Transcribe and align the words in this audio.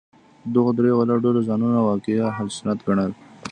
دغو 0.53 0.71
درې 0.77 0.91
واړو 0.95 1.23
ډلو 1.25 1.41
ځانونه 1.47 1.79
واقعي 1.87 2.17
اهل 2.29 2.47
سنت 2.57 2.79
ګڼل. 2.87 3.11